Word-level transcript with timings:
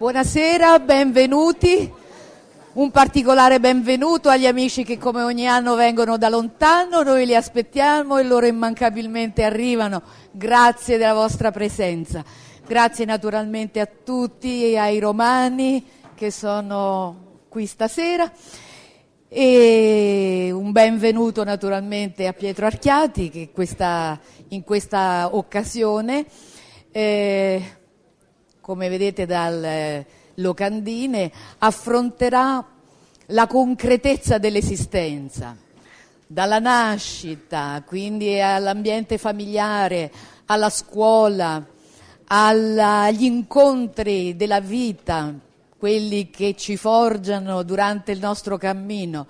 Buonasera, 0.00 0.78
benvenuti. 0.78 1.92
Un 2.72 2.90
particolare 2.90 3.60
benvenuto 3.60 4.30
agli 4.30 4.46
amici 4.46 4.82
che 4.82 4.96
come 4.96 5.20
ogni 5.20 5.46
anno 5.46 5.74
vengono 5.74 6.16
da 6.16 6.30
lontano, 6.30 7.02
noi 7.02 7.26
li 7.26 7.36
aspettiamo 7.36 8.16
e 8.16 8.22
loro 8.22 8.46
immancabilmente 8.46 9.44
arrivano. 9.44 10.00
Grazie 10.30 10.96
della 10.96 11.12
vostra 11.12 11.50
presenza. 11.50 12.24
Grazie 12.66 13.04
naturalmente 13.04 13.78
a 13.78 13.86
tutti, 14.02 14.74
ai 14.74 14.98
romani 15.00 15.84
che 16.14 16.30
sono 16.30 17.42
qui 17.50 17.66
stasera 17.66 18.32
e 19.28 20.48
un 20.50 20.72
benvenuto 20.72 21.44
naturalmente 21.44 22.26
a 22.26 22.32
Pietro 22.32 22.64
Archiati 22.64 23.28
che 23.28 23.50
questa, 23.52 24.18
in 24.48 24.64
questa 24.64 25.28
occasione 25.36 26.24
eh, 26.90 27.79
come 28.70 28.88
vedete 28.88 29.26
dal 29.26 29.64
eh, 29.64 30.06
locandine, 30.34 31.32
affronterà 31.58 32.64
la 33.26 33.46
concretezza 33.48 34.38
dell'esistenza, 34.38 35.56
dalla 36.24 36.60
nascita, 36.60 37.82
quindi 37.84 38.40
all'ambiente 38.40 39.18
familiare, 39.18 40.12
alla 40.46 40.70
scuola, 40.70 41.66
alla, 42.26 43.00
agli 43.00 43.24
incontri 43.24 44.36
della 44.36 44.60
vita, 44.60 45.34
quelli 45.76 46.30
che 46.30 46.54
ci 46.54 46.76
forgiano 46.76 47.64
durante 47.64 48.12
il 48.12 48.20
nostro 48.20 48.56
cammino. 48.56 49.26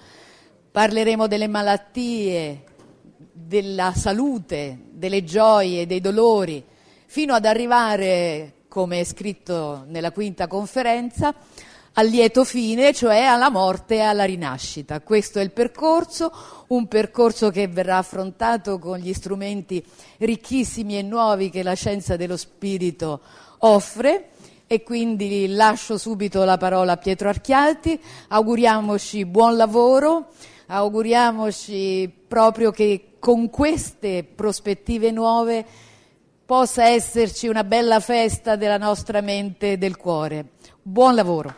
Parleremo 0.71 1.27
delle 1.27 1.49
malattie, 1.49 2.65
della 3.33 3.95
salute, 3.95 4.81
delle 4.91 5.25
gioie, 5.25 5.87
dei 5.87 6.03
dolori, 6.03 6.63
fino 7.07 7.33
ad 7.33 7.47
arrivare 7.47 8.59
come 8.71 9.01
è 9.01 9.05
scritto 9.05 9.85
nella 9.89 10.13
quinta 10.13 10.47
conferenza, 10.47 11.35
al 11.95 12.07
lieto 12.07 12.45
fine, 12.45 12.95
cioè 12.95 13.23
alla 13.23 13.51
morte 13.51 13.97
e 13.97 14.01
alla 14.01 14.23
rinascita. 14.23 15.01
Questo 15.01 15.41
è 15.41 15.43
il 15.43 15.51
percorso, 15.51 16.33
un 16.69 16.87
percorso 16.87 17.51
che 17.51 17.67
verrà 17.67 17.97
affrontato 17.97 18.79
con 18.79 18.99
gli 18.99 19.13
strumenti 19.13 19.85
ricchissimi 20.19 20.97
e 20.97 21.03
nuovi 21.03 21.51
che 21.51 21.65
la 21.65 21.75
scienza 21.75 22.15
dello 22.15 22.37
spirito 22.37 23.21
offre 23.59 24.29
e 24.69 24.85
quindi 24.85 25.49
lascio 25.49 25.99
subito 25.99 26.45
la 26.45 26.57
parola 26.57 26.93
a 26.93 26.97
Pietro 26.97 27.29
Archialti, 27.29 28.01
auguriamoci 28.29 29.25
buon 29.25 29.57
lavoro, 29.57 30.29
auguriamoci 30.67 32.09
proprio 32.29 32.71
che 32.71 33.17
con 33.19 33.51
queste 33.51 34.23
prospettive 34.23 35.11
nuove 35.11 35.67
possa 36.51 36.87
esserci 36.87 37.47
una 37.47 37.63
bella 37.63 38.01
festa 38.01 38.57
della 38.57 38.77
nostra 38.77 39.21
mente 39.21 39.71
e 39.71 39.79
del 39.79 39.97
cuore. 39.97 40.55
Buon 40.83 41.15
lavoro. 41.15 41.55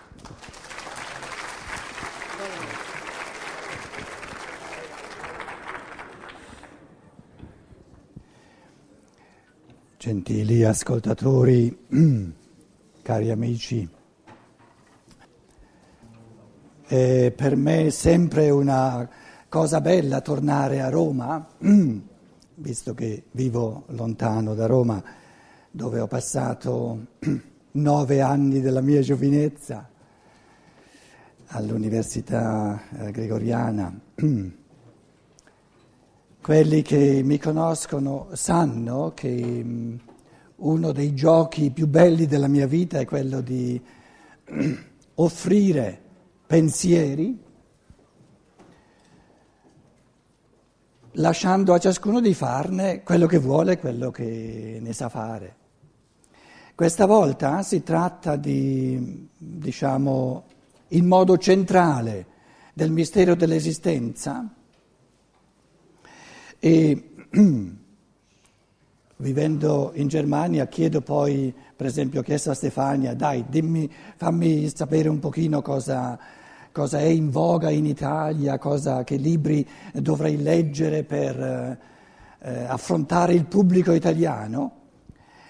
Gentili 9.97 10.63
ascoltatori, 10.63 11.87
cari 13.01 13.31
amici, 13.31 13.89
è 16.87 17.33
per 17.35 17.57
me 17.57 17.89
sempre 17.89 18.51
una 18.51 19.09
cosa 19.49 19.81
bella 19.81 20.21
tornare 20.21 20.83
a 20.83 20.91
Roma 20.91 21.49
visto 22.63 22.95
che 22.95 23.25
vivo 23.33 23.85
lontano 23.89 24.55
da 24.55 24.67
Roma, 24.67 25.03
dove 25.71 25.99
ho 26.01 26.07
passato 26.07 27.07
nove 27.73 28.21
anni 28.21 28.61
della 28.61 28.81
mia 28.81 29.01
giovinezza 29.01 29.91
all'Università 31.49 32.81
eh, 32.99 33.11
Gregoriana. 33.11 33.93
Quelli 36.41 36.83
che 36.83 37.23
mi 37.25 37.39
conoscono 37.39 38.29
sanno 38.33 39.13
che 39.15 39.63
mm, 39.65 39.97
uno 40.57 40.93
dei 40.93 41.15
giochi 41.15 41.71
più 41.73 41.89
belli 41.89 42.27
della 42.27 42.49
mia 42.49 42.67
vita 42.67 43.01
è 43.01 43.05
quello 43.05 43.41
di 43.41 43.81
offrire 45.15 46.01
pensieri 46.47 47.39
lasciando 51.13 51.75
a 51.75 51.79
ciascuno 51.79 52.21
di 52.21 52.35
farne 52.35 53.03
quello 53.03 53.27
che 53.27 53.39
vuole, 53.39 53.79
quello 53.79 54.11
che 54.11 54.79
ne 54.81 54.93
sa 54.93 55.09
fare. 55.09 55.57
Questa 56.75 57.07
volta 57.07 57.63
si 57.63 57.83
tratta 57.83 58.37
di, 58.37 59.29
diciamo, 59.37 60.45
il 60.89 61.05
modo 61.05 61.37
centrale 61.37 62.27
del 62.73 62.91
mistero 62.91 63.35
dell'esistenza 63.35 64.49
e 66.59 67.11
vivendo 69.17 69.93
in 69.95 70.09
Germania 70.09 70.67
chiedo 70.67 71.03
poi, 71.03 71.55
per 71.77 71.87
esempio, 71.87 72.21
ho 72.21 72.23
chiesto 72.23 72.51
a 72.51 72.55
Stefania, 72.55 73.15
dai, 73.15 73.45
dimmi, 73.49 73.91
fammi 74.17 74.71
sapere 74.75 75.09
un 75.09 75.19
pochino 75.19 75.61
cosa 75.61 76.19
cosa 76.73 76.99
è 76.99 77.05
in 77.05 77.31
voga 77.31 77.71
in 77.71 77.87
Italia, 77.87 78.59
cosa, 78.59 79.05
che 79.05 79.17
libri 79.17 79.67
dovrei 79.93 80.41
leggere 80.41 81.05
per 81.05 81.79
eh, 82.41 82.65
affrontare 82.65 83.35
il 83.35 83.45
pubblico 83.45 83.93
italiano. 83.93 84.81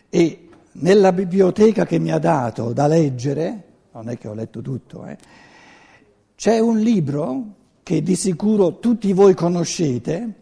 E 0.08 0.48
nella 0.72 1.12
biblioteca 1.12 1.86
che 1.86 1.98
mi 1.98 2.10
ha 2.10 2.18
dato 2.18 2.72
da 2.72 2.86
leggere, 2.86 3.62
non 3.92 4.08
è 4.08 4.18
che 4.18 4.28
ho 4.28 4.34
letto 4.34 4.60
tutto, 4.60 5.06
eh, 5.06 5.16
c'è 6.34 6.58
un 6.58 6.78
libro 6.80 7.44
che 7.82 8.02
di 8.02 8.16
sicuro 8.16 8.78
tutti 8.78 9.12
voi 9.12 9.34
conoscete, 9.34 10.34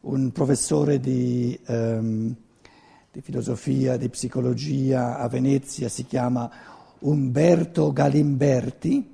un 0.00 0.32
professore 0.32 0.98
di, 0.98 1.58
um, 1.68 2.34
di 3.10 3.20
filosofia, 3.20 3.96
di 3.96 4.08
psicologia 4.08 5.18
a 5.18 5.28
Venezia, 5.28 5.88
si 5.88 6.06
chiama 6.06 6.50
Umberto 7.00 7.92
Galimberti, 7.92 9.11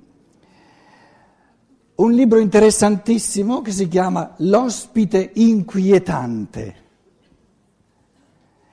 un 1.99 2.13
libro 2.13 2.39
interessantissimo 2.39 3.61
che 3.61 3.71
si 3.71 3.87
chiama 3.87 4.33
L'ospite 4.37 5.31
inquietante. 5.33 6.75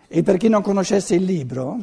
E 0.07 0.23
per 0.23 0.37
chi 0.37 0.49
non 0.49 0.63
conoscesse 0.63 1.17
il 1.17 1.25
libro, 1.25 1.79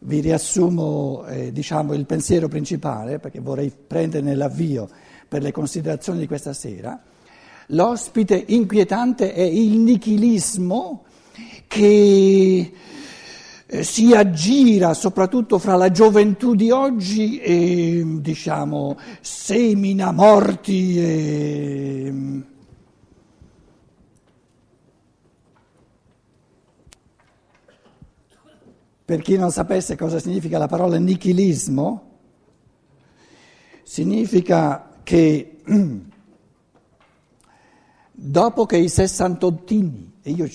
vi 0.00 0.20
riassumo 0.20 1.24
eh, 1.26 1.52
diciamo, 1.52 1.94
il 1.94 2.04
pensiero 2.04 2.48
principale, 2.48 3.18
perché 3.18 3.40
vorrei 3.40 3.70
prenderne 3.70 4.34
l'avvio 4.34 4.88
per 5.26 5.40
le 5.42 5.50
considerazioni 5.50 6.18
di 6.18 6.26
questa 6.26 6.52
sera. 6.52 7.00
L'ospite 7.68 8.44
inquietante 8.48 9.32
è 9.32 9.42
il 9.42 9.78
nichilismo 9.78 11.04
che 11.68 12.72
eh, 13.72 13.84
si 13.84 14.12
aggira 14.12 14.94
soprattutto 14.94 15.60
fra 15.60 15.76
la 15.76 15.92
gioventù 15.92 16.56
di 16.56 16.72
oggi 16.72 17.38
e 17.38 18.02
diciamo 18.04 18.98
semina 19.20 20.10
morti 20.10 20.98
e 20.98 22.14
per 29.04 29.22
chi 29.22 29.36
non 29.36 29.52
sapesse 29.52 29.94
cosa 29.96 30.18
significa 30.18 30.58
la 30.58 30.66
parola 30.66 30.98
nichilismo, 30.98 32.18
significa 33.84 34.98
che 35.04 35.58
dopo 38.10 38.66
che 38.66 38.76
i 38.78 38.88
sessantottini, 38.88 40.14
e 40.22 40.30
io 40.32 40.48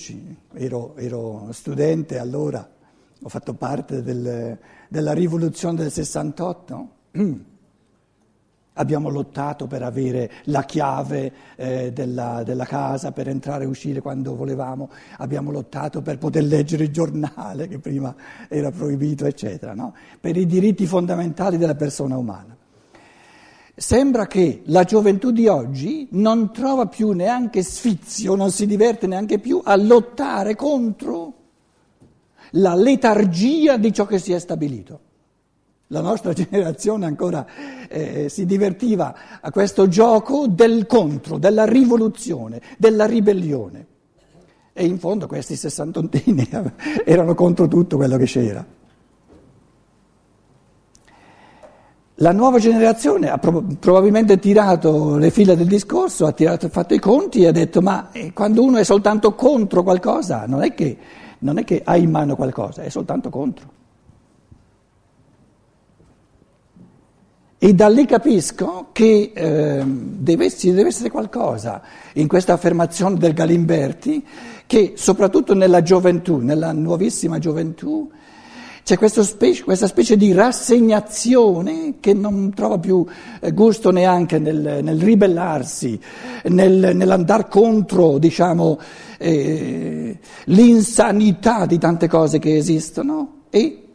ero, 0.52 0.96
ero 0.96 1.48
studente 1.52 2.18
allora, 2.18 2.75
ho 3.22 3.28
fatto 3.28 3.54
parte 3.54 4.02
del, 4.02 4.58
della 4.88 5.12
rivoluzione 5.12 5.76
del 5.76 5.90
68. 5.90 6.88
Abbiamo 8.78 9.08
lottato 9.08 9.66
per 9.66 9.82
avere 9.82 10.30
la 10.44 10.62
chiave 10.64 11.32
eh, 11.56 11.92
della, 11.94 12.42
della, 12.44 12.66
casa, 12.66 13.10
per 13.10 13.26
entrare 13.26 13.64
e 13.64 13.66
uscire 13.66 14.02
quando 14.02 14.36
volevamo, 14.36 14.90
abbiamo 15.16 15.50
lottato 15.50 16.02
per 16.02 16.18
poter 16.18 16.44
leggere 16.44 16.84
il 16.84 16.90
giornale 16.90 17.68
che 17.68 17.78
prima 17.78 18.14
era 18.48 18.70
proibito, 18.70 19.24
eccetera, 19.24 19.72
no? 19.72 19.94
per 20.20 20.36
i 20.36 20.44
diritti 20.44 20.84
fondamentali 20.84 21.56
della 21.56 21.74
persona 21.74 22.18
umana. 22.18 22.54
Sembra 23.74 24.26
che 24.26 24.60
la 24.66 24.84
gioventù 24.84 25.30
di 25.30 25.48
oggi 25.48 26.08
non 26.10 26.52
trova 26.52 26.86
più 26.86 27.12
neanche 27.12 27.62
sfizio, 27.62 28.34
non 28.34 28.50
si 28.50 28.66
diverte 28.66 29.06
neanche 29.06 29.38
più 29.38 29.62
a 29.64 29.74
lottare 29.76 30.54
contro 30.54 31.45
la 32.56 32.74
letargia 32.74 33.76
di 33.76 33.92
ciò 33.92 34.06
che 34.06 34.18
si 34.18 34.32
è 34.32 34.38
stabilito. 34.38 35.00
La 35.88 36.00
nostra 36.00 36.32
generazione 36.34 37.06
ancora 37.06 37.46
eh, 37.88 38.28
si 38.28 38.44
divertiva 38.44 39.40
a 39.40 39.50
questo 39.50 39.88
gioco 39.88 40.46
del 40.48 40.86
contro, 40.86 41.38
della 41.38 41.64
rivoluzione, 41.64 42.60
della 42.78 43.06
ribellione. 43.06 43.86
E 44.72 44.84
in 44.84 44.98
fondo 44.98 45.26
questi 45.26 45.56
sessantontini 45.56 46.48
erano 47.04 47.34
contro 47.34 47.66
tutto 47.66 47.96
quello 47.96 48.16
che 48.16 48.26
c'era. 48.26 48.64
La 52.20 52.32
nuova 52.32 52.58
generazione 52.58 53.28
ha 53.28 53.36
probabilmente 53.36 54.38
tirato 54.38 55.18
le 55.18 55.30
fila 55.30 55.54
del 55.54 55.66
discorso, 55.66 56.24
ha 56.24 56.32
tirato, 56.32 56.70
fatto 56.70 56.94
i 56.94 56.98
conti 56.98 57.42
e 57.42 57.48
ha 57.48 57.52
detto 57.52 57.82
ma 57.82 58.10
eh, 58.10 58.32
quando 58.32 58.62
uno 58.62 58.78
è 58.78 58.84
soltanto 58.84 59.34
contro 59.34 59.82
qualcosa 59.82 60.46
non 60.46 60.62
è, 60.62 60.72
che, 60.72 60.96
non 61.40 61.58
è 61.58 61.64
che 61.64 61.82
ha 61.84 61.96
in 61.96 62.10
mano 62.10 62.36
qualcosa, 62.36 62.82
è 62.82 62.88
soltanto 62.88 63.30
contro. 63.30 63.74
E 67.58 67.74
da 67.74 67.88
lì 67.88 68.04
capisco 68.04 68.88
che 68.92 69.32
eh, 69.34 69.82
deve, 69.84 70.50
ci 70.50 70.72
deve 70.72 70.88
essere 70.88 71.08
qualcosa 71.10 71.80
in 72.14 72.28
questa 72.28 72.52
affermazione 72.52 73.16
del 73.16 73.32
Galimberti 73.32 74.24
che 74.66 74.92
soprattutto 74.96 75.54
nella 75.54 75.82
gioventù, 75.82 76.36
nella 76.36 76.72
nuovissima 76.72 77.38
gioventù, 77.38 78.10
c'è 78.86 79.08
specie, 79.08 79.64
questa 79.64 79.88
specie 79.88 80.16
di 80.16 80.32
rassegnazione 80.32 81.94
che 81.98 82.14
non 82.14 82.54
trova 82.54 82.78
più 82.78 83.04
eh, 83.40 83.50
gusto 83.50 83.90
neanche 83.90 84.38
nel, 84.38 84.78
nel 84.80 85.00
ribellarsi, 85.00 86.00
nel, 86.44 86.94
nell'andare 86.94 87.48
contro 87.48 88.18
diciamo, 88.18 88.78
eh, 89.18 90.16
l'insanità 90.44 91.66
di 91.66 91.78
tante 91.78 92.06
cose 92.06 92.38
che 92.38 92.56
esistono 92.56 93.46
e 93.50 93.88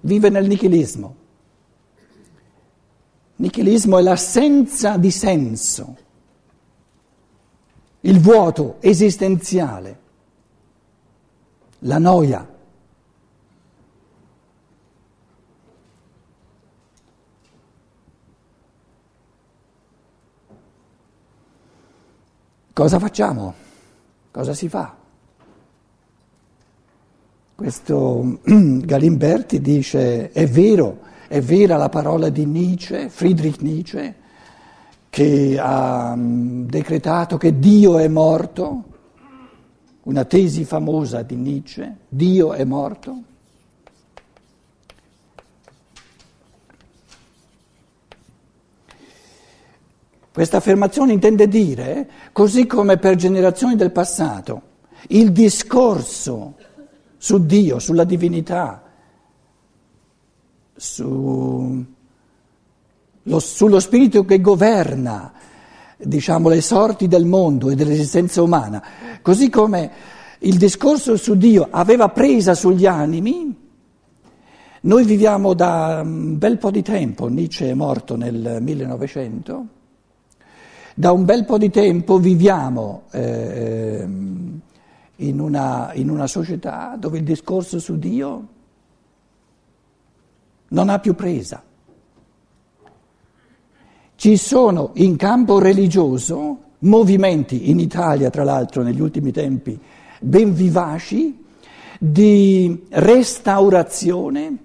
vive 0.00 0.30
nel 0.30 0.48
nichilismo. 0.48 1.14
Nichilismo 3.36 3.98
è 3.98 4.02
l'assenza 4.02 4.96
di 4.96 5.12
senso, 5.12 5.96
il 8.00 8.18
vuoto 8.18 8.78
esistenziale, 8.80 9.98
la 11.82 11.98
noia. 11.98 12.56
Cosa 22.78 23.00
facciamo? 23.00 23.54
Cosa 24.30 24.54
si 24.54 24.68
fa? 24.68 24.94
Questo 27.56 28.38
Galimberti 28.44 29.60
dice 29.60 30.30
è 30.30 30.46
vero, 30.46 31.00
è 31.26 31.40
vera 31.40 31.76
la 31.76 31.88
parola 31.88 32.28
di 32.28 32.46
Nietzsche, 32.46 33.08
Friedrich 33.08 33.62
Nietzsche, 33.62 34.14
che 35.10 35.58
ha 35.60 36.14
mm, 36.14 36.66
decretato 36.66 37.36
che 37.36 37.58
Dio 37.58 37.98
è 37.98 38.06
morto, 38.06 38.84
una 40.04 40.24
tesi 40.24 40.64
famosa 40.64 41.22
di 41.22 41.34
Nietzsche, 41.34 41.96
Dio 42.08 42.52
è 42.52 42.62
morto. 42.62 43.22
Questa 50.38 50.58
affermazione 50.58 51.12
intende 51.12 51.48
dire, 51.48 52.08
così 52.30 52.64
come 52.64 52.96
per 52.96 53.16
generazioni 53.16 53.74
del 53.74 53.90
passato, 53.90 54.62
il 55.08 55.32
discorso 55.32 56.54
su 57.16 57.44
Dio, 57.44 57.80
sulla 57.80 58.04
divinità, 58.04 58.84
su, 60.76 61.84
lo, 63.20 63.38
sullo 63.40 63.80
spirito 63.80 64.24
che 64.24 64.40
governa, 64.40 65.32
diciamo, 65.96 66.48
le 66.48 66.60
sorti 66.60 67.08
del 67.08 67.24
mondo 67.24 67.70
e 67.70 67.74
dell'esistenza 67.74 68.40
umana, 68.40 68.80
così 69.20 69.50
come 69.50 69.90
il 70.38 70.56
discorso 70.56 71.16
su 71.16 71.34
Dio 71.34 71.66
aveva 71.68 72.10
presa 72.10 72.54
sugli 72.54 72.86
animi, 72.86 73.56
noi 74.82 75.04
viviamo 75.04 75.52
da 75.54 76.00
un 76.04 76.38
bel 76.38 76.58
po' 76.58 76.70
di 76.70 76.82
tempo, 76.82 77.26
Nietzsche 77.26 77.70
è 77.70 77.74
morto 77.74 78.14
nel 78.14 78.58
1900, 78.60 79.66
da 80.98 81.12
un 81.12 81.24
bel 81.24 81.44
po' 81.44 81.58
di 81.58 81.70
tempo 81.70 82.18
viviamo 82.18 83.02
eh, 83.12 84.04
in, 85.14 85.38
una, 85.38 85.92
in 85.94 86.10
una 86.10 86.26
società 86.26 86.96
dove 86.98 87.18
il 87.18 87.22
discorso 87.22 87.78
su 87.78 88.00
Dio 88.00 88.46
non 90.70 90.88
ha 90.88 90.98
più 90.98 91.14
presa. 91.14 91.62
Ci 94.16 94.36
sono 94.36 94.90
in 94.94 95.14
campo 95.14 95.60
religioso 95.60 96.62
movimenti, 96.78 97.70
in 97.70 97.78
Italia 97.78 98.28
tra 98.28 98.42
l'altro 98.42 98.82
negli 98.82 99.00
ultimi 99.00 99.30
tempi, 99.30 99.78
ben 100.18 100.52
vivaci, 100.52 101.44
di 102.00 102.86
restaurazione 102.88 104.56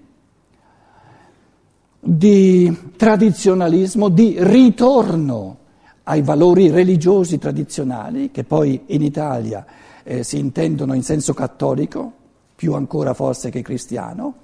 di 2.00 2.76
tradizionalismo, 2.96 4.08
di 4.08 4.34
ritorno 4.36 5.62
ai 6.04 6.22
valori 6.22 6.70
religiosi 6.70 7.38
tradizionali, 7.38 8.30
che 8.30 8.44
poi 8.44 8.82
in 8.86 9.02
Italia 9.02 9.64
eh, 10.02 10.22
si 10.22 10.38
intendono 10.38 10.94
in 10.94 11.02
senso 11.02 11.34
cattolico, 11.34 12.12
più 12.54 12.74
ancora 12.74 13.14
forse 13.14 13.50
che 13.50 13.62
cristiano. 13.62 14.34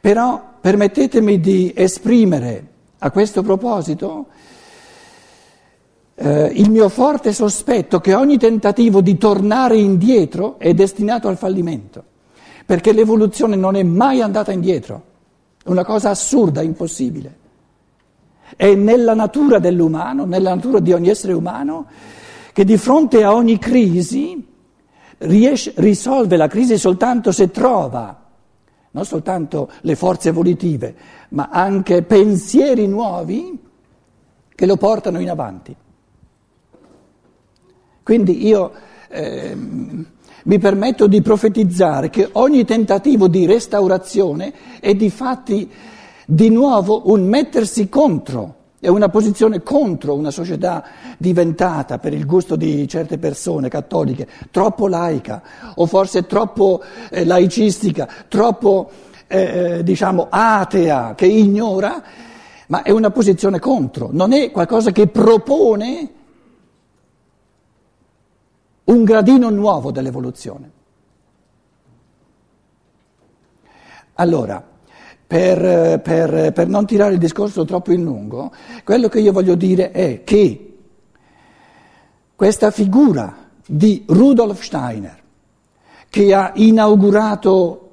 Però 0.00 0.42
permettetemi 0.60 1.40
di 1.40 1.72
esprimere 1.74 2.66
a 2.98 3.10
questo 3.10 3.42
proposito 3.42 4.26
eh, 6.14 6.46
il 6.54 6.70
mio 6.70 6.88
forte 6.88 7.32
sospetto 7.32 8.00
che 8.00 8.14
ogni 8.14 8.36
tentativo 8.36 9.00
di 9.00 9.16
tornare 9.16 9.76
indietro 9.76 10.58
è 10.58 10.74
destinato 10.74 11.28
al 11.28 11.38
fallimento, 11.38 12.02
perché 12.66 12.92
l'evoluzione 12.92 13.54
non 13.54 13.76
è 13.76 13.82
mai 13.84 14.20
andata 14.20 14.50
indietro, 14.50 15.02
è 15.64 15.68
una 15.68 15.84
cosa 15.84 16.10
assurda, 16.10 16.62
impossibile. 16.62 17.38
È 18.56 18.74
nella 18.74 19.14
natura 19.14 19.58
dell'umano, 19.58 20.24
nella 20.24 20.54
natura 20.54 20.80
di 20.80 20.92
ogni 20.92 21.08
essere 21.08 21.32
umano, 21.32 21.86
che 22.52 22.64
di 22.64 22.76
fronte 22.76 23.22
a 23.22 23.34
ogni 23.34 23.58
crisi 23.58 24.46
riesce, 25.18 25.72
risolve 25.76 26.36
la 26.36 26.48
crisi 26.48 26.76
soltanto 26.78 27.32
se 27.32 27.50
trova 27.50 28.22
non 28.92 29.04
soltanto 29.04 29.70
le 29.82 29.94
forze 29.96 30.28
evolutive, 30.28 30.94
ma 31.30 31.48
anche 31.50 32.02
pensieri 32.02 32.86
nuovi 32.86 33.58
che 34.54 34.66
lo 34.66 34.76
portano 34.76 35.18
in 35.18 35.30
avanti. 35.30 35.74
Quindi 38.02 38.46
io 38.46 38.72
eh, 39.08 39.56
mi 39.56 40.58
permetto 40.58 41.06
di 41.06 41.22
profetizzare 41.22 42.10
che 42.10 42.28
ogni 42.32 42.64
tentativo 42.64 43.28
di 43.28 43.46
restaurazione 43.46 44.52
è 44.80 44.94
di 44.94 45.08
fatti 45.08 45.70
di 46.32 46.48
nuovo 46.48 47.10
un 47.12 47.28
mettersi 47.28 47.90
contro, 47.90 48.54
è 48.80 48.88
una 48.88 49.10
posizione 49.10 49.62
contro 49.62 50.14
una 50.14 50.30
società 50.30 50.82
diventata, 51.18 51.98
per 51.98 52.14
il 52.14 52.24
gusto 52.24 52.56
di 52.56 52.88
certe 52.88 53.18
persone 53.18 53.68
cattoliche, 53.68 54.26
troppo 54.50 54.88
laica 54.88 55.42
o 55.74 55.84
forse 55.84 56.26
troppo 56.26 56.82
eh, 57.10 57.26
laicistica, 57.26 58.08
troppo 58.28 58.90
eh, 59.26 59.40
eh, 59.40 59.82
diciamo 59.82 60.28
atea, 60.30 61.14
che 61.14 61.26
ignora, 61.26 62.02
ma 62.68 62.82
è 62.82 62.90
una 62.90 63.10
posizione 63.10 63.58
contro, 63.58 64.08
non 64.10 64.32
è 64.32 64.50
qualcosa 64.50 64.90
che 64.90 65.08
propone 65.08 66.10
un 68.84 69.04
gradino 69.04 69.50
nuovo 69.50 69.92
dell'evoluzione. 69.92 70.70
Allora, 74.14 74.71
per, 75.32 75.98
per, 76.02 76.52
per, 76.52 76.68
non 76.68 76.84
tirare 76.84 77.14
il 77.14 77.18
discorso 77.18 77.64
troppo 77.64 77.90
in 77.90 78.02
lungo, 78.02 78.52
quello 78.84 79.08
che 79.08 79.18
io 79.18 79.32
voglio 79.32 79.54
dire 79.54 79.90
è 79.90 80.24
che 80.24 80.74
questa 82.36 82.70
figura 82.70 83.48
di 83.66 84.04
Rudolf 84.08 84.62
Steiner, 84.62 85.18
che 86.10 86.34
ha 86.34 86.52
inaugurato, 86.56 87.90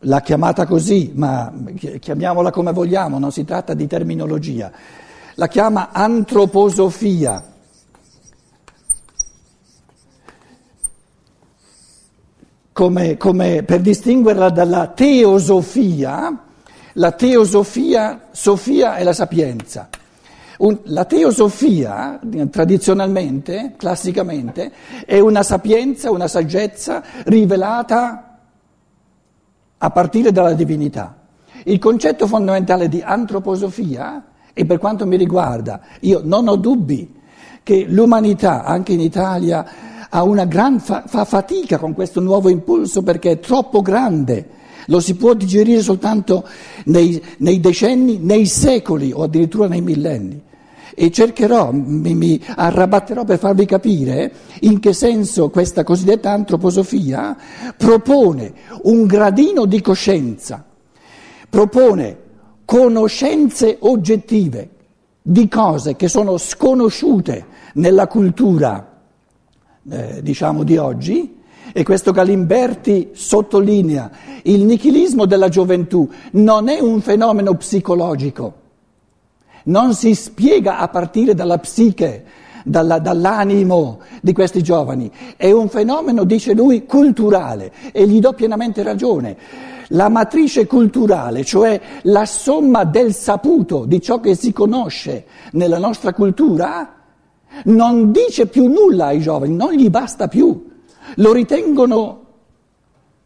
l'ha 0.00 0.20
chiamata 0.22 0.66
così, 0.66 1.12
ma 1.14 1.52
chiamiamola 2.00 2.50
come 2.50 2.72
vogliamo, 2.72 3.20
non 3.20 3.30
si 3.30 3.44
tratta 3.44 3.72
di 3.74 3.86
terminologia, 3.86 4.72
la 5.34 5.46
chiama 5.46 5.90
antroposofia. 5.92 7.52
Come, 12.74 13.16
come 13.16 13.62
per 13.62 13.80
distinguerla 13.80 14.50
dalla 14.50 14.88
teosofia, 14.88 16.36
la 16.94 17.12
teosofia, 17.12 18.26
Sofia 18.32 18.96
è 18.96 19.04
la 19.04 19.12
sapienza. 19.12 19.88
Un, 20.58 20.80
la 20.86 21.04
teosofia, 21.04 22.18
tradizionalmente, 22.50 23.74
classicamente, 23.76 24.72
è 25.06 25.20
una 25.20 25.44
sapienza, 25.44 26.10
una 26.10 26.26
saggezza 26.26 27.02
rivelata 27.26 28.38
a 29.78 29.90
partire 29.90 30.32
dalla 30.32 30.54
divinità. 30.54 31.16
Il 31.62 31.78
concetto 31.78 32.26
fondamentale 32.26 32.88
di 32.88 33.00
antroposofia, 33.00 34.24
e 34.52 34.64
per 34.64 34.78
quanto 34.78 35.06
mi 35.06 35.16
riguarda, 35.16 35.80
io 36.00 36.22
non 36.24 36.48
ho 36.48 36.56
dubbi 36.56 37.20
che 37.62 37.86
l'umanità, 37.88 38.64
anche 38.64 38.92
in 38.92 39.00
Italia, 39.00 39.64
una 40.22 40.44
gran 40.44 40.80
fa, 40.80 41.04
fa 41.06 41.24
fatica 41.24 41.78
con 41.78 41.94
questo 41.94 42.20
nuovo 42.20 42.48
impulso 42.48 43.02
perché 43.02 43.32
è 43.32 43.40
troppo 43.40 43.82
grande, 43.82 44.48
lo 44.86 45.00
si 45.00 45.14
può 45.14 45.34
digerire 45.34 45.82
soltanto 45.82 46.46
nei, 46.84 47.22
nei 47.38 47.60
decenni, 47.60 48.18
nei 48.18 48.46
secoli 48.46 49.12
o 49.12 49.22
addirittura 49.22 49.68
nei 49.68 49.80
millenni. 49.80 50.42
E 50.96 51.10
cercherò, 51.10 51.72
mi, 51.72 52.14
mi, 52.14 52.40
arrabatterò 52.46 53.24
per 53.24 53.38
farvi 53.38 53.64
capire 53.66 54.32
in 54.60 54.78
che 54.78 54.92
senso 54.92 55.50
questa 55.50 55.82
cosiddetta 55.82 56.30
antroposofia 56.30 57.36
propone 57.76 58.52
un 58.82 59.04
gradino 59.04 59.64
di 59.64 59.80
coscienza, 59.80 60.64
propone 61.50 62.18
conoscenze 62.64 63.76
oggettive 63.80 64.70
di 65.20 65.48
cose 65.48 65.96
che 65.96 66.08
sono 66.08 66.38
sconosciute 66.38 67.46
nella 67.74 68.06
cultura, 68.06 68.93
eh, 69.90 70.22
diciamo, 70.22 70.62
di 70.62 70.76
oggi, 70.76 71.42
e 71.72 71.82
questo 71.82 72.12
Galimberti 72.12 73.10
sottolinea, 73.12 74.10
il 74.42 74.64
nichilismo 74.64 75.26
della 75.26 75.48
gioventù 75.48 76.08
non 76.32 76.68
è 76.68 76.78
un 76.78 77.00
fenomeno 77.00 77.54
psicologico, 77.54 78.54
non 79.64 79.94
si 79.94 80.14
spiega 80.14 80.78
a 80.78 80.88
partire 80.88 81.34
dalla 81.34 81.58
psiche, 81.58 82.24
dalla, 82.64 82.98
dall'animo 82.98 84.00
di 84.20 84.32
questi 84.32 84.62
giovani, 84.62 85.10
è 85.36 85.50
un 85.50 85.68
fenomeno, 85.68 86.24
dice 86.24 86.54
lui, 86.54 86.86
culturale 86.86 87.72
e 87.92 88.06
gli 88.06 88.20
do 88.20 88.32
pienamente 88.32 88.82
ragione. 88.82 89.36
La 89.88 90.08
matrice 90.08 90.66
culturale, 90.66 91.44
cioè 91.44 91.78
la 92.02 92.24
somma 92.24 92.84
del 92.84 93.12
saputo, 93.12 93.84
di 93.84 94.00
ciò 94.00 94.18
che 94.18 94.34
si 94.34 94.50
conosce 94.50 95.26
nella 95.52 95.78
nostra 95.78 96.14
cultura, 96.14 97.03
non 97.64 98.12
dice 98.12 98.46
più 98.46 98.66
nulla 98.66 99.06
ai 99.06 99.20
giovani, 99.20 99.54
non 99.54 99.72
gli 99.72 99.90
basta 99.90 100.28
più, 100.28 100.70
lo 101.16 101.32
ritengono 101.32 102.22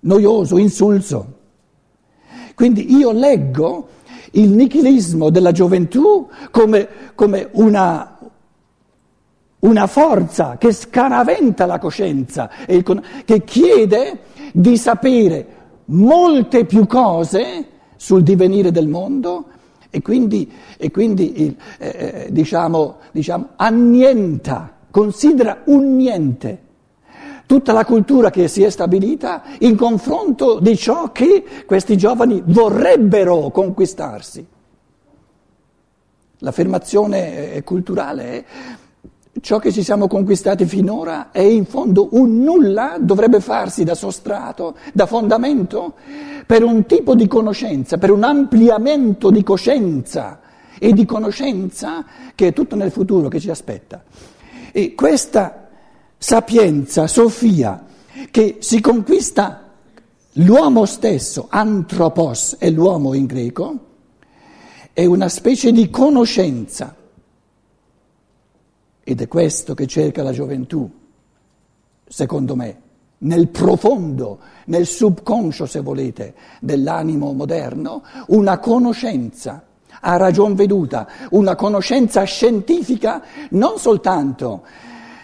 noioso, 0.00 0.58
insulso. 0.58 1.36
Quindi 2.54 2.96
io 2.96 3.12
leggo 3.12 3.88
il 4.32 4.50
nichilismo 4.50 5.30
della 5.30 5.52
gioventù 5.52 6.28
come, 6.50 6.88
come 7.14 7.48
una, 7.52 8.18
una, 9.60 9.86
forza 9.86 10.56
che 10.58 10.72
scaraventa 10.72 11.66
la 11.66 11.78
coscienza, 11.78 12.50
che 13.24 13.44
chiede 13.44 14.18
di 14.52 14.76
sapere 14.76 15.46
molte 15.86 16.64
più 16.64 16.86
cose 16.86 17.66
sul 17.96 18.22
divenire 18.22 18.70
del 18.70 18.88
mondo 18.88 19.46
e 19.90 20.02
quindi, 20.02 20.50
e 20.76 20.90
quindi 20.90 21.32
eh, 21.34 21.56
eh, 21.78 22.28
diciamo, 22.30 22.98
diciamo, 23.12 23.50
annienta, 23.56 24.74
considera 24.90 25.62
un 25.66 25.96
niente 25.96 26.66
tutta 27.48 27.72
la 27.72 27.86
cultura 27.86 28.28
che 28.28 28.46
si 28.46 28.62
è 28.62 28.68
stabilita 28.68 29.42
in 29.60 29.74
confronto 29.74 30.60
di 30.60 30.76
ciò 30.76 31.10
che 31.12 31.44
questi 31.64 31.96
giovani 31.96 32.42
vorrebbero 32.44 33.48
conquistarsi. 33.48 34.46
L'affermazione 36.40 37.54
eh, 37.54 37.64
culturale 37.64 38.24
è 38.24 38.44
ciò 39.40 39.58
che 39.58 39.72
ci 39.72 39.82
siamo 39.82 40.06
conquistati 40.06 40.64
finora 40.64 41.30
è 41.30 41.40
in 41.40 41.64
fondo 41.64 42.08
un 42.12 42.42
nulla, 42.42 42.96
dovrebbe 42.98 43.40
farsi 43.40 43.84
da 43.84 43.94
sostrato, 43.94 44.76
da 44.92 45.06
fondamento 45.06 45.94
per 46.46 46.62
un 46.62 46.86
tipo 46.86 47.14
di 47.14 47.26
conoscenza, 47.26 47.98
per 47.98 48.10
un 48.10 48.24
ampliamento 48.24 49.30
di 49.30 49.42
coscienza 49.42 50.40
e 50.78 50.92
di 50.92 51.04
conoscenza 51.04 52.04
che 52.34 52.48
è 52.48 52.52
tutto 52.52 52.76
nel 52.76 52.90
futuro 52.90 53.28
che 53.28 53.40
ci 53.40 53.50
aspetta. 53.50 54.02
E 54.72 54.94
questa 54.94 55.68
sapienza, 56.16 57.06
Sofia, 57.06 57.84
che 58.30 58.56
si 58.60 58.80
conquista 58.80 59.72
l'uomo 60.32 60.84
stesso, 60.84 61.46
anthropos 61.48 62.56
è 62.58 62.70
l'uomo 62.70 63.14
in 63.14 63.26
greco, 63.26 63.78
è 64.92 65.04
una 65.04 65.28
specie 65.28 65.72
di 65.72 65.90
conoscenza. 65.90 66.96
Ed 69.10 69.22
è 69.22 69.26
questo 69.26 69.72
che 69.72 69.86
cerca 69.86 70.22
la 70.22 70.32
gioventù, 70.32 70.86
secondo 72.06 72.54
me, 72.54 72.80
nel 73.20 73.48
profondo, 73.48 74.38
nel 74.66 74.84
subconscio, 74.84 75.64
se 75.64 75.80
volete, 75.80 76.34
dell'animo 76.60 77.32
moderno, 77.32 78.02
una 78.26 78.58
conoscenza 78.58 79.64
a 80.02 80.16
ragion 80.18 80.54
veduta, 80.54 81.08
una 81.30 81.54
conoscenza 81.54 82.22
scientifica 82.24 83.22
non 83.52 83.78
soltanto 83.78 84.64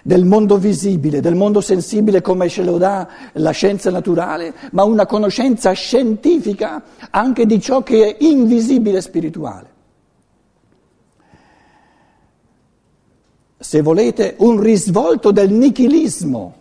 del 0.02 0.24
mondo 0.24 0.56
visibile, 0.56 1.20
del 1.20 1.34
mondo 1.34 1.60
sensibile 1.60 2.22
come 2.22 2.48
ce 2.48 2.64
lo 2.64 2.78
dà 2.78 3.06
la 3.32 3.50
scienza 3.50 3.90
naturale, 3.90 4.54
ma 4.70 4.84
una 4.84 5.04
conoscenza 5.04 5.72
scientifica 5.72 6.82
anche 7.10 7.44
di 7.44 7.60
ciò 7.60 7.82
che 7.82 8.16
è 8.16 8.24
invisibile 8.24 9.02
spirituale. 9.02 9.72
Se 13.64 13.80
volete, 13.80 14.34
un 14.40 14.60
risvolto 14.60 15.30
del 15.30 15.50
nichilismo 15.50 16.54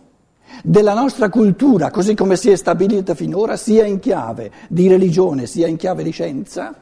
della 0.62 0.94
nostra 0.94 1.28
cultura, 1.28 1.90
così 1.90 2.14
come 2.14 2.34
si 2.34 2.48
è 2.48 2.56
stabilita 2.56 3.14
finora, 3.14 3.58
sia 3.58 3.84
in 3.84 3.98
chiave 3.98 4.50
di 4.70 4.88
religione, 4.88 5.44
sia 5.44 5.66
in 5.66 5.76
chiave 5.76 6.02
di 6.02 6.10
scienza, 6.10 6.74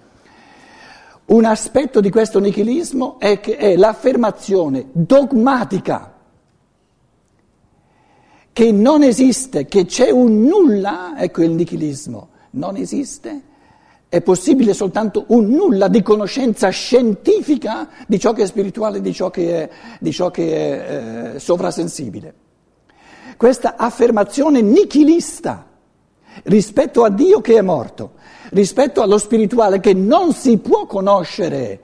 un 1.25 1.45
aspetto 1.45 2.01
di 2.01 2.09
questo 2.09 2.39
nichilismo 2.39 3.19
è, 3.19 3.41
che 3.41 3.57
è 3.57 3.75
l'affermazione 3.75 4.91
dogmatica 4.93 6.15
che 8.53 8.71
non 8.71 9.03
esiste, 9.03 9.67
che 9.67 9.87
c'è 9.87 10.11
un 10.11 10.43
nulla, 10.43 11.15
ecco 11.17 11.43
il 11.43 11.51
nichilismo, 11.51 12.29
non 12.51 12.77
esiste, 12.77 13.43
è 14.13 14.21
possibile 14.21 14.75
soltanto 14.75 15.25
un 15.29 15.47
nulla 15.47 15.89
di 15.89 16.03
conoscenza 16.03 16.69
scientifica 16.69 17.89
di 18.07 18.19
ciò 18.19 18.35
che 18.35 18.43
è 18.43 18.47
spirituale, 18.47 19.01
di 19.01 19.11
ciò 19.11 19.31
che 19.31 19.71
è, 19.71 20.11
ciò 20.11 20.31
che 20.31 20.53
è 20.53 21.35
eh, 21.37 21.39
sovrasensibile. 21.39 22.35
Questa 23.39 23.77
affermazione 23.79 24.61
nichilista 24.61 25.67
rispetto 26.43 27.05
a 27.05 27.09
Dio 27.09 27.41
che 27.41 27.57
è 27.57 27.63
morto, 27.63 28.17
rispetto 28.51 29.01
allo 29.01 29.17
spirituale 29.17 29.81
che 29.81 29.95
non 29.95 30.35
si 30.35 30.59
può 30.59 30.85
conoscere 30.85 31.81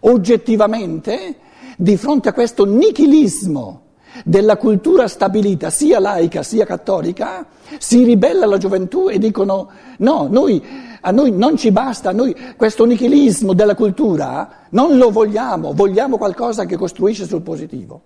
oggettivamente, 0.00 1.36
di 1.78 1.96
fronte 1.96 2.28
a 2.28 2.34
questo 2.34 2.66
nichilismo 2.66 3.85
della 4.24 4.56
cultura 4.56 5.08
stabilita, 5.08 5.70
sia 5.70 5.98
laica 5.98 6.42
sia 6.42 6.64
cattolica, 6.64 7.46
si 7.78 8.04
ribella 8.04 8.46
la 8.46 8.58
gioventù 8.58 9.08
e 9.08 9.18
dicono 9.18 9.70
no, 9.98 10.28
noi, 10.30 10.62
a 11.00 11.10
noi 11.10 11.30
non 11.32 11.56
ci 11.56 11.70
basta, 11.70 12.12
noi 12.12 12.36
questo 12.56 12.84
nichilismo 12.84 13.54
della 13.54 13.74
cultura 13.74 14.66
non 14.70 14.96
lo 14.96 15.10
vogliamo, 15.10 15.72
vogliamo 15.72 16.16
qualcosa 16.16 16.64
che 16.64 16.76
costruisce 16.76 17.26
sul 17.26 17.42
positivo. 17.42 18.02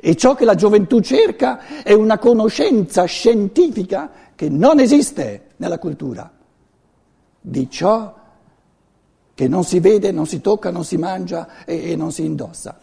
E 0.00 0.16
ciò 0.16 0.34
che 0.34 0.44
la 0.44 0.54
gioventù 0.54 1.00
cerca 1.00 1.82
è 1.82 1.92
una 1.92 2.18
conoscenza 2.18 3.04
scientifica 3.04 4.10
che 4.34 4.48
non 4.48 4.80
esiste 4.80 5.52
nella 5.56 5.78
cultura, 5.78 6.30
di 7.40 7.70
ciò 7.70 8.14
che 9.34 9.48
non 9.48 9.64
si 9.64 9.80
vede, 9.80 10.12
non 10.12 10.26
si 10.26 10.40
tocca, 10.40 10.70
non 10.70 10.84
si 10.84 10.96
mangia 10.96 11.64
e, 11.64 11.92
e 11.92 11.96
non 11.96 12.10
si 12.10 12.24
indossa. 12.24 12.78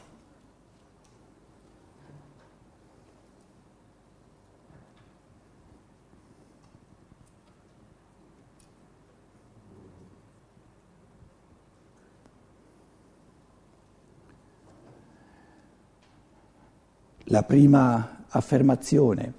La 17.26 17.44
prima 17.44 18.26
affermazione 18.28 19.34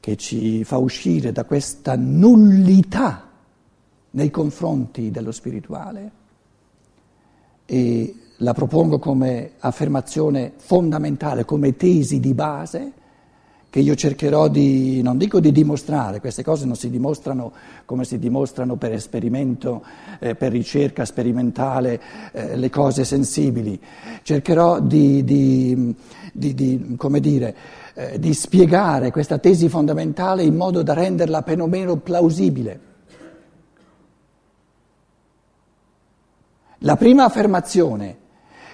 che 0.00 0.16
ci 0.16 0.64
fa 0.64 0.78
uscire 0.78 1.32
da 1.32 1.44
questa 1.44 1.96
nullità 1.96 3.28
nei 4.10 4.30
confronti 4.30 5.10
dello 5.10 5.32
spirituale 5.32 6.10
e 7.66 8.14
la 8.38 8.54
propongo 8.54 8.98
come 8.98 9.52
affermazione 9.58 10.52
fondamentale, 10.56 11.44
come 11.44 11.76
tesi 11.76 12.20
di 12.20 12.32
base 12.34 12.92
che 13.70 13.80
io 13.80 13.94
cercherò 13.94 14.48
di, 14.48 15.02
non 15.02 15.18
dico 15.18 15.40
di 15.40 15.52
dimostrare, 15.52 16.20
queste 16.20 16.42
cose 16.42 16.64
non 16.64 16.74
si 16.74 16.88
dimostrano 16.88 17.52
come 17.84 18.04
si 18.04 18.18
dimostrano 18.18 18.76
per 18.76 18.92
esperimento, 18.92 19.84
eh, 20.20 20.34
per 20.34 20.52
ricerca 20.52 21.04
sperimentale, 21.04 22.00
eh, 22.32 22.56
le 22.56 22.70
cose 22.70 23.04
sensibili, 23.04 23.78
cercherò 24.22 24.80
di, 24.80 25.22
di, 25.22 25.94
di 26.32 26.94
come 26.96 27.20
dire, 27.20 27.56
eh, 27.94 28.18
di 28.18 28.32
spiegare 28.32 29.10
questa 29.10 29.38
tesi 29.38 29.68
fondamentale 29.68 30.44
in 30.44 30.54
modo 30.54 30.82
da 30.82 30.94
renderla 30.94 31.42
perlomeno 31.42 31.96
plausibile. 31.96 32.80
La 36.82 36.96
prima 36.96 37.24
affermazione 37.24 38.16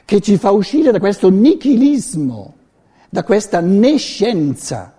che 0.05 0.21
ci 0.21 0.37
fa 0.37 0.51
uscire 0.51 0.93
da 0.93 1.01
questo 1.01 1.31
nichilismo, 1.31 2.55
da 3.15 3.23
questa 3.23 3.61
nescienza 3.61 4.93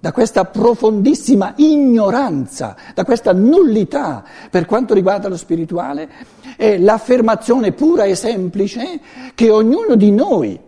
da 0.00 0.12
questa 0.12 0.44
profondissima 0.44 1.54
ignoranza, 1.56 2.76
da 2.94 3.04
questa 3.04 3.32
nullità 3.32 4.22
per 4.48 4.64
quanto 4.64 4.94
riguarda 4.94 5.26
lo 5.26 5.36
spirituale, 5.36 6.08
è 6.56 6.78
l'affermazione 6.78 7.72
pura 7.72 8.04
e 8.04 8.14
semplice 8.14 9.00
che 9.34 9.50
ognuno 9.50 9.96
di 9.96 10.12
noi 10.12 10.60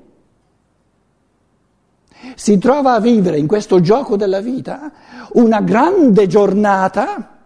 si 2.34 2.58
trova 2.58 2.94
a 2.94 3.00
vivere 3.00 3.38
in 3.38 3.46
questo 3.46 3.80
gioco 3.80 4.16
della 4.16 4.40
vita 4.40 4.90
una 5.34 5.60
grande 5.60 6.26
giornata, 6.26 7.38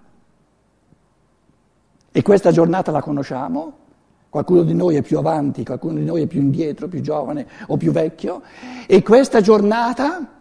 e 2.11 2.23
questa 2.23 2.51
giornata 2.51 2.91
la 2.93 3.03
conosciamo, 3.03 3.73
qualcuno 4.35 4.65
di 4.65 4.75
noi 4.75 4.97
è 4.97 5.03
più 5.03 5.19
avanti, 5.19 5.65
qualcuno 5.65 6.01
di 6.01 6.05
noi 6.05 6.23
è 6.23 6.27
più 6.27 6.41
indietro, 6.41 6.89
più 6.89 7.01
giovane 7.01 7.47
o 7.69 7.77
più 7.77 7.93
vecchio, 7.93 8.43
e 8.85 9.01
questa 9.01 9.41
giornata 9.41 10.41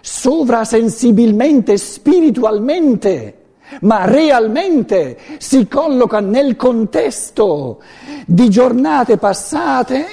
sovrasensibilmente, 0.00 1.76
spiritualmente, 1.76 3.42
ma 3.82 4.06
realmente 4.06 5.18
si 5.36 5.68
colloca 5.68 6.20
nel 6.20 6.56
contesto 6.56 7.82
di 8.24 8.48
giornate 8.48 9.18
passate. 9.18 10.06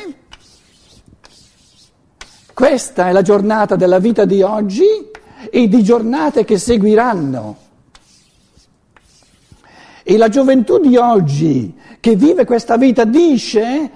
Questa 2.54 3.08
è 3.08 3.14
la 3.14 3.22
giornata 3.22 3.78
della 3.78 4.00
vita 4.00 4.26
di 4.26 4.42
oggi 4.42 4.84
e 5.50 5.68
di 5.70 5.82
giornate 5.82 6.44
che 6.44 6.58
seguiranno. 6.58 7.61
E 10.04 10.18
la 10.18 10.30
gioventù 10.30 10.80
di 10.80 10.98
oggi 10.98 11.76
che 12.00 12.16
vive 12.16 12.46
questa 12.46 12.78
vita 12.78 13.04
dice 13.04 13.92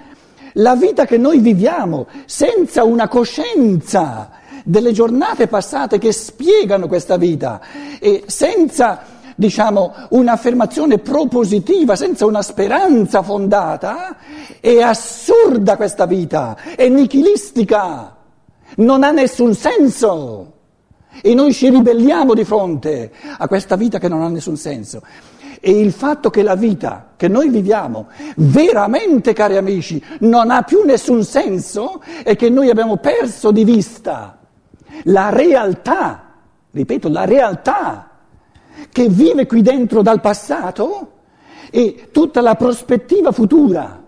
la 0.54 0.74
vita 0.74 1.04
che 1.04 1.18
noi 1.18 1.40
viviamo 1.40 2.06
senza 2.24 2.84
una 2.84 3.08
coscienza 3.08 4.30
delle 4.64 4.92
giornate 4.92 5.46
passate 5.48 5.98
che 5.98 6.12
spiegano 6.12 6.88
questa 6.88 7.16
vita 7.16 7.60
e 8.00 8.24
senza, 8.26 9.02
diciamo, 9.34 9.92
un'affermazione 10.10 10.98
propositiva, 10.98 11.94
senza 11.94 12.24
una 12.26 12.42
speranza 12.42 13.22
fondata, 13.22 14.16
è 14.60 14.80
assurda 14.80 15.76
questa 15.76 16.06
vita, 16.06 16.56
è 16.74 16.88
nichilistica, 16.88 18.16
non 18.76 19.02
ha 19.02 19.10
nessun 19.10 19.54
senso. 19.54 20.52
E 21.22 21.34
noi 21.34 21.52
ci 21.54 21.70
ribelliamo 21.70 22.34
di 22.34 22.44
fronte 22.44 23.10
a 23.38 23.48
questa 23.48 23.76
vita 23.76 23.98
che 23.98 24.08
non 24.08 24.22
ha 24.22 24.28
nessun 24.28 24.56
senso. 24.56 25.00
E 25.66 25.80
il 25.80 25.90
fatto 25.90 26.30
che 26.30 26.44
la 26.44 26.54
vita 26.54 27.14
che 27.16 27.26
noi 27.26 27.48
viviamo 27.48 28.06
veramente, 28.36 29.32
cari 29.32 29.56
amici, 29.56 30.00
non 30.20 30.52
ha 30.52 30.62
più 30.62 30.84
nessun 30.84 31.24
senso 31.24 32.00
è 32.22 32.36
che 32.36 32.48
noi 32.48 32.70
abbiamo 32.70 32.98
perso 32.98 33.50
di 33.50 33.64
vista 33.64 34.38
la 35.06 35.30
realtà, 35.30 36.34
ripeto, 36.70 37.08
la 37.08 37.24
realtà 37.24 38.10
che 38.92 39.08
vive 39.08 39.46
qui 39.46 39.60
dentro 39.60 40.02
dal 40.02 40.20
passato 40.20 41.14
e 41.72 42.10
tutta 42.12 42.40
la 42.40 42.54
prospettiva 42.54 43.32
futura. 43.32 44.04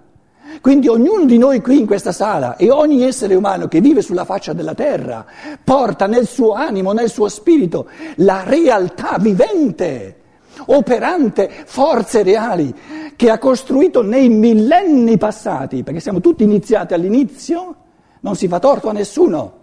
Quindi 0.61 0.87
ognuno 0.87 1.25
di 1.25 1.39
noi 1.39 1.61
qui 1.61 1.81
in 1.81 1.87
questa 1.87 2.13
sala 2.13 2.55
e 2.55 2.71
ogni 2.71 3.03
essere 3.03 3.35
umano 3.35 3.67
che 3.67 3.81
vive 3.81 4.01
sulla 4.01 4.25
faccia 4.25 4.53
della 4.53 4.75
terra 4.75 5.27
porta 5.65 6.07
nel 6.07 6.29
suo 6.29 6.53
animo, 6.53 6.93
nel 6.93 7.11
suo 7.11 7.29
spirito, 7.29 7.89
la 8.19 8.45
realtà 8.45 9.17
vivente, 9.19 10.18
operante, 10.67 11.49
forze 11.65 12.23
reali 12.23 12.75
che 13.17 13.31
ha 13.31 13.39
costruito 13.39 14.03
nei 14.03 14.29
millenni 14.29 15.19
passati, 15.19 15.83
perché 15.83 16.01
siamo 16.01 16.21
tutti 16.21 16.43
iniziati 16.43 16.95
all'inizio, 16.95 17.77
non 18.21 18.37
si 18.37 18.49
fa 18.49 18.59
torto 18.59 18.89
a 18.89 18.93
nessuno. 18.93 19.57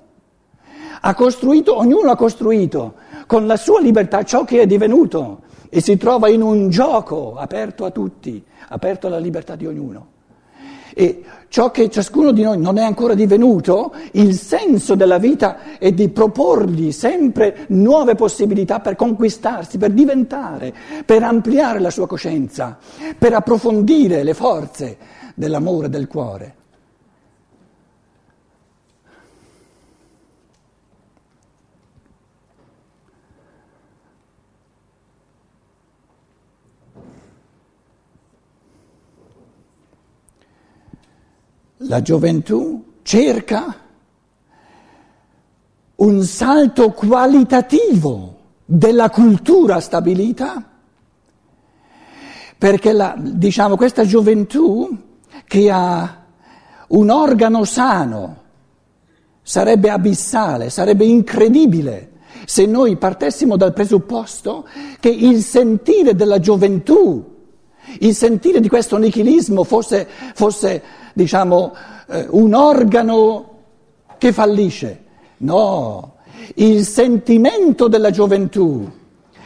Ha 1.02 1.14
costruito, 1.14 1.78
ognuno 1.78 2.10
ha 2.12 2.16
costruito 2.16 2.96
con 3.28 3.46
la 3.46 3.58
sua 3.58 3.80
libertà 3.80 4.24
ciò 4.24 4.44
che 4.44 4.62
è 4.62 4.66
divenuto 4.66 5.42
e 5.70 5.82
si 5.82 5.98
trova 5.98 6.30
in 6.30 6.42
un 6.42 6.70
gioco 6.70 7.36
aperto 7.36 7.86
a 7.86 7.92
tutti, 7.92 8.44
aperto 8.70 9.08
alla 9.08 9.20
libertà 9.20 9.56
di 9.56 9.66
ognuno. 9.66 10.14
E 10.98 11.24
ciò 11.50 11.72
che 11.72 11.90
ciascuno 11.90 12.32
di 12.32 12.42
noi 12.42 12.58
non 12.58 12.78
è 12.78 12.82
ancora 12.82 13.16
divenuto, 13.16 13.94
il 14.12 14.34
senso 14.34 14.96
della 14.96 15.18
vita 15.18 15.78
è 15.78 15.92
di 15.92 16.08
proporgli 16.08 16.94
sempre 16.94 17.66
nuove 17.68 18.16
possibilità 18.16 18.80
per 18.80 18.96
conquistarsi, 18.96 19.78
per 19.78 19.92
diventare, 19.92 20.74
per 21.06 21.22
ampliare 21.22 21.80
la 21.80 21.90
sua 21.90 22.08
coscienza, 22.08 22.78
per 23.18 23.34
approfondire 23.34 24.24
le 24.24 24.34
forze 24.34 24.98
dell'amore 25.36 25.90
del 25.90 26.08
cuore. 26.08 26.55
La 41.80 42.02
gioventù 42.02 42.94
cerca 43.04 43.76
un 45.96 46.24
salto 46.24 46.92
qualitativo 46.92 48.38
della 48.66 49.10
cultura 49.10 49.80
stabilita, 49.80 50.64
perché 52.58 52.92
la, 52.92 53.16
diciamo, 53.18 53.76
questa 53.76 54.06
gioventù 54.06 54.98
che 55.46 55.70
ha 55.70 56.24
un 56.88 57.10
organo 57.10 57.64
sano 57.64 58.44
sarebbe 59.42 59.90
abissale, 59.90 60.70
sarebbe 60.70 61.06
incredibile 61.06 62.12
se 62.46 62.66
noi 62.66 62.96
partessimo 62.98 63.58
dal 63.58 63.74
presupposto 63.74 64.68
che 65.00 65.10
il 65.10 65.42
sentire 65.42 66.16
della 66.16 66.40
gioventù, 66.40 67.34
il 68.00 68.14
sentire 68.14 68.60
di 68.60 68.68
questo 68.68 68.98
nichilismo 68.98 69.64
fosse, 69.64 70.08
fosse 70.34 70.82
diciamo, 71.14 71.74
eh, 72.08 72.28
un 72.30 72.54
organo 72.54 73.50
che 74.18 74.32
fallisce. 74.32 75.04
No, 75.38 76.16
il 76.56 76.86
sentimento 76.86 77.88
della 77.88 78.12
gioventù 78.12 78.90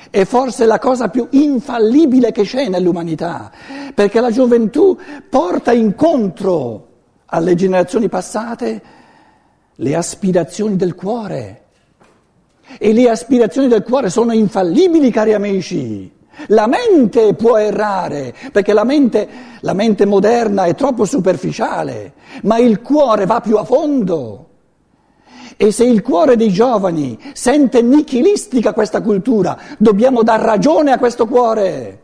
è 0.10 0.24
forse 0.26 0.66
la 0.66 0.80
cosa 0.80 1.10
più 1.10 1.28
infallibile 1.32 2.32
che 2.32 2.44
c'è 2.44 2.68
nell'umanità, 2.68 3.52
perché 3.94 4.20
la 4.20 4.32
gioventù 4.32 4.98
porta 5.30 5.72
incontro 5.72 6.88
alle 7.26 7.56
generazioni 7.56 8.10
passate 8.10 8.82
le 9.76 9.96
aspirazioni 9.96 10.76
del 10.76 10.96
cuore. 10.96 11.64
E 12.78 12.94
le 12.94 13.10
aspirazioni 13.10 13.68
del 13.68 13.84
cuore 13.84 14.10
sono 14.10 14.32
infallibili, 14.32 15.10
cari 15.10 15.34
amici. 15.34 16.12
La 16.48 16.68
mente 16.68 17.34
può 17.34 17.58
errare, 17.58 18.34
perché 18.52 18.74
la 18.74 18.84
mente, 18.84 19.28
la 19.62 19.74
mente 19.74 20.06
moderna 20.06 20.64
è 20.64 20.76
troppo 20.76 21.06
superficiale, 21.06 22.14
ma 22.44 22.58
il 22.58 22.82
cuore 22.82 23.26
va 23.26 23.42
più 23.42 23.58
a 23.58 23.64
fondo. 23.64 24.48
E 25.58 25.72
se 25.72 25.84
il 25.84 26.02
cuore 26.02 26.38
dei 26.38 26.52
giovani 26.52 27.20
sente 27.34 27.82
nichilistica 27.82 28.74
questa 28.74 29.02
cultura, 29.02 29.58
dobbiamo 29.78 30.24
dar 30.24 30.40
ragione 30.40 30.92
a 30.92 30.98
questo 30.98 31.28
cuore. 31.28 32.04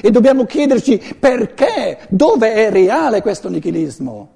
E 0.00 0.10
dobbiamo 0.10 0.44
chiederci 0.44 1.16
perché, 1.18 1.98
dove 2.08 2.52
è 2.52 2.70
reale 2.70 3.22
questo 3.22 3.48
nichilismo. 3.48 4.28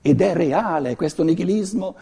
Ed 0.00 0.20
è 0.20 0.32
reale 0.32 0.96
questo 0.96 1.22
nichilismo 1.22 1.94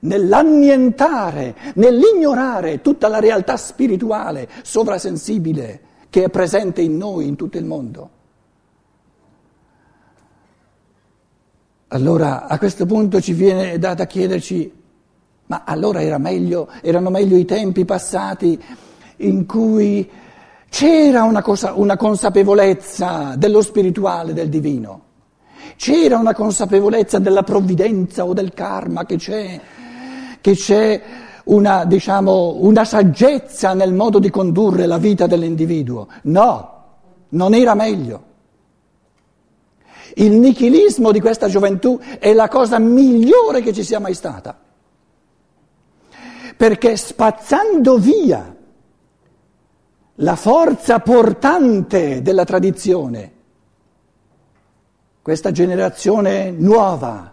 nell'annientare, 0.00 1.54
nell'ignorare 1.74 2.80
tutta 2.80 3.08
la 3.08 3.18
realtà 3.18 3.56
spirituale, 3.56 4.48
sovrasensibile 4.62 5.88
che 6.10 6.24
è 6.24 6.28
presente 6.28 6.82
in 6.82 6.96
noi, 6.96 7.26
in 7.26 7.36
tutto 7.36 7.56
il 7.56 7.64
mondo. 7.64 8.10
Allora 11.88 12.46
a 12.46 12.58
questo 12.58 12.86
punto 12.86 13.20
ci 13.20 13.32
viene 13.32 13.78
da, 13.78 13.94
da 13.94 14.06
chiederci, 14.06 14.72
ma 15.46 15.62
allora 15.64 16.02
era 16.02 16.18
meglio, 16.18 16.68
erano 16.82 17.10
meglio 17.10 17.36
i 17.36 17.44
tempi 17.44 17.84
passati 17.84 18.62
in 19.16 19.46
cui 19.46 20.08
c'era 20.68 21.24
una, 21.24 21.42
cosa, 21.42 21.72
una 21.74 21.96
consapevolezza 21.96 23.34
dello 23.36 23.60
spirituale, 23.60 24.32
del 24.32 24.48
divino, 24.48 25.02
c'era 25.76 26.16
una 26.16 26.34
consapevolezza 26.34 27.18
della 27.18 27.42
provvidenza 27.42 28.24
o 28.24 28.34
del 28.34 28.54
karma 28.54 29.04
che 29.04 29.16
c'è, 29.16 29.60
che 30.40 30.54
c'è 30.54 31.02
una, 31.50 31.84
diciamo, 31.84 32.56
una 32.60 32.84
saggezza 32.84 33.74
nel 33.74 33.92
modo 33.92 34.18
di 34.18 34.30
condurre 34.30 34.86
la 34.86 34.98
vita 34.98 35.26
dell'individuo. 35.26 36.08
No, 36.22 36.84
non 37.30 37.54
era 37.54 37.74
meglio. 37.74 38.28
Il 40.14 40.32
nichilismo 40.32 41.12
di 41.12 41.20
questa 41.20 41.48
gioventù 41.48 41.98
è 42.18 42.32
la 42.32 42.48
cosa 42.48 42.78
migliore 42.78 43.62
che 43.62 43.72
ci 43.72 43.84
sia 43.84 44.00
mai 44.00 44.14
stata. 44.14 44.58
Perché 46.56 46.96
spazzando 46.96 47.96
via 47.96 48.56
la 50.14 50.36
forza 50.36 50.98
portante 51.00 52.22
della 52.22 52.44
tradizione, 52.44 53.32
questa 55.22 55.52
generazione 55.52 56.50
nuova 56.50 57.32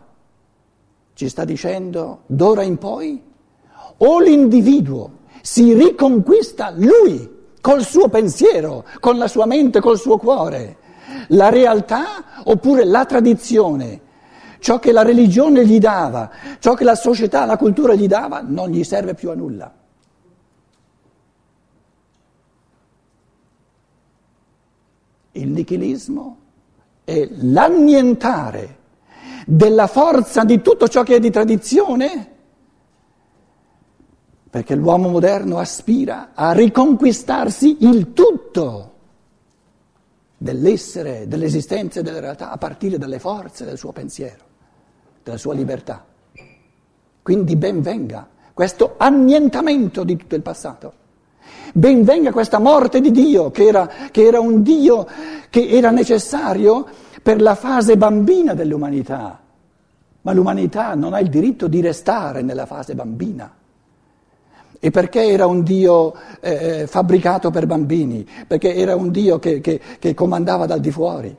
ci 1.14 1.28
sta 1.30 1.44
dicendo 1.46 2.22
d'ora 2.28 2.62
in 2.62 2.78
poi 2.78 3.27
o 3.98 4.20
l'individuo 4.20 5.12
si 5.42 5.74
riconquista 5.74 6.72
lui 6.76 7.36
col 7.62 7.84
suo 7.84 8.08
pensiero, 8.08 8.86
con 9.00 9.18
la 9.18 9.28
sua 9.28 9.46
mente, 9.46 9.80
col 9.80 9.98
suo 9.98 10.18
cuore. 10.18 10.78
La 11.30 11.50
realtà 11.50 12.44
oppure 12.44 12.86
la 12.86 13.06
tradizione, 13.06 14.02
ciò 14.60 14.80
che 14.80 14.92
la 14.92 15.04
religione 15.04 15.66
gli 15.66 15.80
dava, 15.80 16.30
ciò 16.60 16.74
che 16.74 16.84
la 16.84 16.96
società, 16.96 17.46
la 17.46 17.58
cultura 17.58 17.94
gli 17.96 18.08
dava, 18.08 18.42
non 18.46 18.70
gli 18.70 18.84
serve 18.84 19.14
più 19.14 19.30
a 19.30 19.36
nulla. 19.36 19.74
Il 25.32 25.50
nichilismo 25.50 26.38
è 27.04 27.28
l'annientare 27.32 28.76
della 29.46 29.88
forza 29.88 30.44
di 30.44 30.62
tutto 30.62 30.88
ciò 30.88 31.04
che 31.04 31.16
è 31.16 31.20
di 31.20 31.30
tradizione, 31.30 32.37
perché 34.58 34.74
l'uomo 34.74 35.10
moderno 35.10 35.60
aspira 35.60 36.30
a 36.34 36.52
riconquistarsi 36.52 37.78
il 37.82 38.14
tutto 38.14 38.94
dell'essere, 40.36 41.28
dell'esistenza 41.28 42.00
e 42.00 42.04
della 42.04 42.20
realtà 42.20 42.50
a 42.50 42.58
partire 42.58 42.98
dalle 42.98 43.20
forze 43.20 43.66
del 43.66 43.78
suo 43.78 43.92
pensiero, 43.92 44.44
della 45.22 45.38
sua 45.38 45.54
libertà. 45.54 46.04
Quindi 47.22 47.56
ben 47.56 47.84
venga 47.84 48.28
questo 48.52 48.96
annientamento 48.98 50.04
di 50.04 50.16
tutto 50.16 50.34
il 50.34 50.42
passato. 50.42 50.94
Ben 51.74 52.04
venga 52.04 52.32
questa 52.32 52.58
morte 52.58 53.00
di 53.00 53.12
Dio, 53.12 53.52
che 53.52 53.68
era, 53.68 53.88
che 54.10 54.26
era 54.26 54.40
un 54.40 54.64
Dio 54.64 55.06
che 55.52 55.68
era 55.68 55.92
necessario 55.92 56.84
per 57.22 57.44
la 57.44 57.54
fase 57.54 57.96
bambina 57.96 58.56
dell'umanità, 58.56 59.40
ma 60.22 60.34
l'umanità 60.34 60.96
non 60.96 61.14
ha 61.14 61.20
il 61.20 61.30
diritto 61.30 61.68
di 61.68 61.80
restare 61.80 62.42
nella 62.42 62.66
fase 62.66 62.96
bambina. 62.96 63.57
E 64.80 64.92
perché 64.92 65.24
era 65.26 65.46
un 65.48 65.64
Dio 65.64 66.14
eh, 66.40 66.86
fabbricato 66.88 67.50
per 67.50 67.66
bambini? 67.66 68.28
Perché 68.46 68.76
era 68.76 68.96
un 68.96 69.10
Dio 69.10 69.40
che, 69.40 69.60
che, 69.60 69.80
che 70.00 70.14
comandava 70.14 70.66
dal 70.66 70.80
di 70.80 70.92
fuori. 70.92 71.36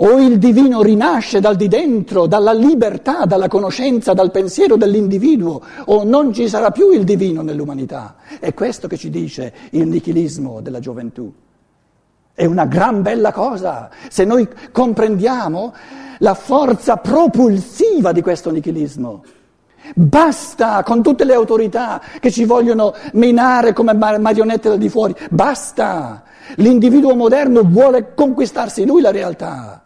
O 0.00 0.20
il 0.20 0.38
divino 0.38 0.80
rinasce 0.82 1.40
dal 1.40 1.56
di 1.56 1.66
dentro, 1.66 2.26
dalla 2.26 2.52
libertà, 2.52 3.24
dalla 3.24 3.48
conoscenza, 3.48 4.12
dal 4.12 4.30
pensiero 4.30 4.76
dell'individuo, 4.76 5.60
o 5.86 6.04
non 6.04 6.32
ci 6.32 6.48
sarà 6.48 6.70
più 6.70 6.92
il 6.92 7.02
divino 7.02 7.42
nell'umanità. 7.42 8.14
È 8.38 8.54
questo 8.54 8.86
che 8.86 8.96
ci 8.96 9.10
dice 9.10 9.52
il 9.70 9.88
nichilismo 9.88 10.60
della 10.60 10.78
gioventù. 10.78 11.32
È 12.32 12.44
una 12.44 12.66
gran 12.66 13.02
bella 13.02 13.32
cosa 13.32 13.90
se 14.08 14.24
noi 14.24 14.48
comprendiamo 14.70 15.74
la 16.18 16.34
forza 16.34 16.98
propulsiva 16.98 18.12
di 18.12 18.22
questo 18.22 18.52
nichilismo. 18.52 19.24
Basta 19.94 20.82
con 20.82 21.02
tutte 21.02 21.24
le 21.24 21.34
autorità 21.34 22.00
che 22.20 22.30
ci 22.30 22.44
vogliono 22.44 22.94
menare 23.12 23.72
come 23.72 23.94
marionette 23.94 24.68
da 24.68 24.76
di 24.76 24.88
fuori. 24.88 25.14
Basta! 25.30 26.22
L'individuo 26.56 27.14
moderno 27.14 27.62
vuole 27.62 28.14
conquistarsi 28.14 28.86
lui 28.86 29.02
la 29.02 29.10
realtà. 29.10 29.82